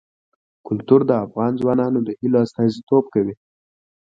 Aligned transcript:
کلتور 0.67 1.01
د 1.05 1.11
افغان 1.25 1.51
ځوانانو 1.61 1.99
د 2.03 2.09
هیلو 2.19 2.37
استازیتوب 2.45 3.05
کوي. 3.13 3.33